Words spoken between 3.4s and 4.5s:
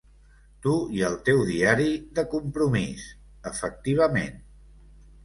efectivament.